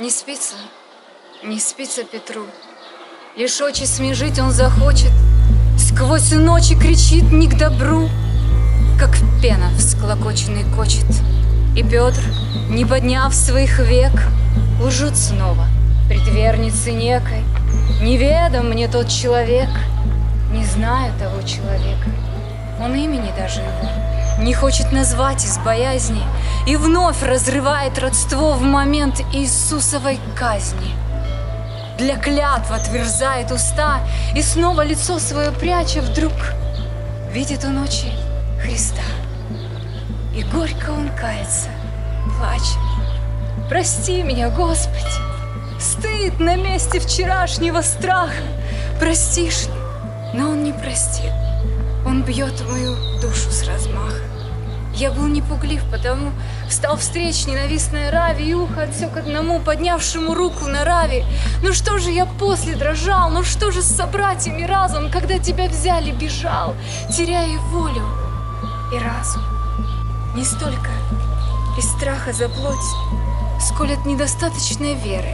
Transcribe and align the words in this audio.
Не 0.00 0.08
спится, 0.08 0.54
не 1.44 1.60
спится 1.60 2.04
Петру. 2.04 2.46
Лишь 3.36 3.60
очи 3.60 3.84
смежить 3.84 4.38
он 4.38 4.50
захочет, 4.50 5.12
Сквозь 5.76 6.32
ночи 6.32 6.74
кричит 6.74 7.30
не 7.30 7.46
к 7.46 7.58
добру, 7.58 8.08
Как 8.98 9.10
пена 9.42 9.68
всклокоченный 9.76 10.64
кочет. 10.74 11.04
И 11.76 11.82
Петр, 11.82 12.22
не 12.70 12.86
подняв 12.86 13.34
своих 13.34 13.78
век, 13.78 14.12
Лжет 14.82 15.18
снова 15.18 15.66
пред 16.08 16.26
верницей 16.28 16.94
некой. 16.94 17.44
Неведом 18.00 18.70
мне 18.70 18.88
тот 18.88 19.08
человек, 19.08 19.68
Не 20.50 20.64
знаю 20.64 21.12
того 21.18 21.42
человека, 21.42 22.08
Он 22.80 22.94
имени 22.94 23.30
даже 23.36 23.60
его 23.60 24.19
не 24.40 24.54
хочет 24.54 24.90
назвать 24.90 25.44
из 25.44 25.58
боязни 25.58 26.22
и 26.66 26.76
вновь 26.76 27.22
разрывает 27.22 27.98
родство 27.98 28.54
в 28.54 28.62
момент 28.62 29.20
Иисусовой 29.32 30.18
казни. 30.34 30.94
Для 31.98 32.16
клятв 32.16 32.70
отверзает 32.70 33.52
уста 33.52 34.00
и 34.34 34.40
снова 34.40 34.82
лицо 34.82 35.18
свое 35.18 35.50
пряча 35.50 36.00
вдруг 36.00 36.32
видит 37.30 37.64
он 37.64 37.82
очи 37.82 38.12
Христа. 38.62 39.02
И 40.34 40.42
горько 40.44 40.90
он 40.90 41.10
кается, 41.10 41.68
плачет. 42.38 42.78
Прости 43.68 44.22
меня, 44.22 44.48
Господи, 44.48 45.04
стыд 45.78 46.40
на 46.40 46.56
месте 46.56 46.98
вчерашнего 47.00 47.82
страха. 47.82 48.42
Простишь? 48.98 49.66
Но 50.32 50.50
он 50.50 50.64
не 50.64 50.72
простит. 50.72 51.32
Он 52.06 52.22
бьет 52.22 52.62
мою 52.68 52.96
душу 53.20 53.50
с 53.50 53.66
размаха. 53.66 54.29
Я 55.00 55.10
был 55.10 55.28
непуглив, 55.28 55.82
потому 55.90 56.30
встал 56.68 56.98
встреч 56.98 57.46
ненавистной 57.46 58.10
Рави 58.10 58.50
и 58.50 58.52
ухо 58.52 58.82
отсек 58.82 59.16
одному, 59.16 59.58
поднявшему 59.58 60.34
руку 60.34 60.66
на 60.66 60.84
Рави. 60.84 61.24
Ну 61.62 61.72
что 61.72 61.98
же 61.98 62.10
я 62.10 62.26
после 62.26 62.74
дрожал, 62.74 63.30
ну 63.30 63.42
что 63.42 63.70
же 63.70 63.80
с 63.80 63.96
собратьями 63.96 64.62
разом, 64.64 65.10
когда 65.10 65.38
тебя 65.38 65.68
взяли, 65.68 66.10
бежал, 66.10 66.74
теряя 67.16 67.58
волю 67.72 68.02
и 68.92 68.98
разум. 68.98 69.42
Не 70.34 70.44
столько 70.44 70.90
из 71.78 71.90
страха 71.92 72.34
за 72.34 72.50
плоть, 72.50 72.76
сколь 73.58 73.94
от 73.94 74.04
недостаточной 74.04 74.96
веры. 74.96 75.32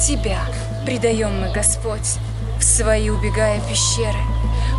Тебя 0.00 0.40
предаем 0.86 1.38
мы, 1.38 1.52
Господь, 1.52 2.16
в 2.58 2.64
свои 2.64 3.10
убегая 3.10 3.60
пещеры. 3.68 4.20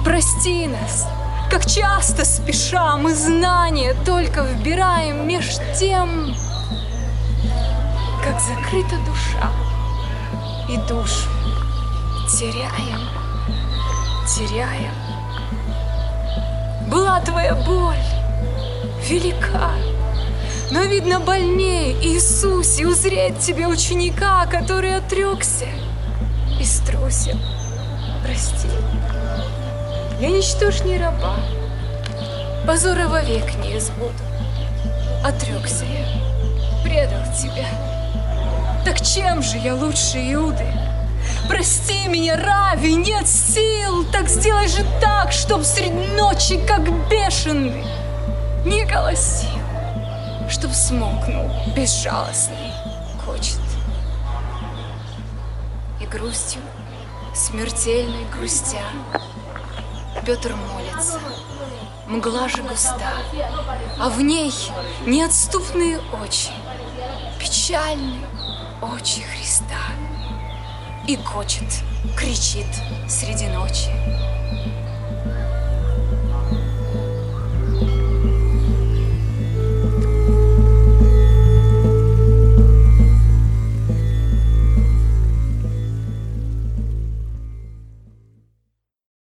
Прости 0.03 0.67
нас, 0.67 1.07
как 1.49 1.65
часто 1.65 2.25
спеша 2.25 2.97
мы 2.97 3.15
знания 3.15 3.95
только 4.05 4.43
вбираем 4.43 5.27
меж 5.27 5.57
тем, 5.79 6.35
как 8.23 8.39
закрыта 8.39 8.95
душа 9.05 9.51
и 10.69 10.77
душу 10.87 11.29
теряем, 12.29 12.99
теряем. 14.27 14.93
Была 16.89 17.21
твоя 17.21 17.55
боль 17.55 17.95
велика, 19.07 19.71
но, 20.71 20.81
видно, 20.83 21.19
больнее 21.19 21.93
Иисусе 22.05 22.87
узреть 22.87 23.39
тебе 23.39 23.67
ученика, 23.67 24.45
который 24.47 24.97
отрекся 24.97 25.67
и 26.59 26.65
струсил. 26.65 27.39
Прости. 28.23 28.67
Я 30.19 30.31
ничтожней 30.31 30.97
раба, 30.97 31.35
позора 32.65 33.07
вовек 33.07 33.53
не 33.57 33.77
избуду. 33.77 34.13
Отрекся 35.23 35.85
я, 35.85 36.81
предал 36.83 37.21
тебя. 37.39 37.67
Так 38.83 38.99
чем 38.99 39.43
же 39.43 39.57
я 39.57 39.75
лучше 39.75 40.17
Иуды? 40.33 40.65
Прости 41.47 42.07
меня, 42.07 42.35
Рави, 42.35 42.95
нет 42.95 43.27
сил, 43.27 44.05
так 44.11 44.27
сделай 44.27 44.67
же 44.67 44.83
так, 44.99 45.31
чтоб 45.31 45.63
среди 45.63 46.07
ночи, 46.15 46.59
как 46.65 46.81
бешеный, 47.09 47.85
не 48.65 48.85
голосил, 48.85 49.49
чтоб 50.49 50.71
смолкнул 50.71 51.51
безжалостный 51.75 52.73
кочет. 53.23 53.59
И 56.01 56.07
грустью, 56.07 56.61
смертельной 57.35 58.25
грустя, 58.35 58.81
Петр 60.25 60.55
молится. 60.55 61.19
Мгла 62.07 62.47
же 62.47 62.63
густа, 62.63 63.13
а 63.99 64.09
в 64.09 64.21
ней 64.21 64.53
неотступные 65.05 65.99
очи, 66.23 66.51
печальные 67.39 68.21
очи 68.81 69.21
Христа. 69.21 69.75
И 71.07 71.17
кочет, 71.17 71.83
кричит. 72.17 72.67